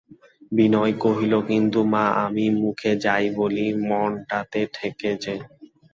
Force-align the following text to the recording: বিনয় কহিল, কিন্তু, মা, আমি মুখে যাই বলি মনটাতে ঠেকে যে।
বিনয় 0.51 0.93
কহিল, 0.99 1.33
কিন্তু, 1.41 1.79
মা, 1.93 2.05
আমি 2.25 2.45
মুখে 2.61 2.91
যাই 2.95 3.25
বলি 3.35 3.65
মনটাতে 3.89 4.61
ঠেকে 4.73 5.11
যে। 5.23 5.35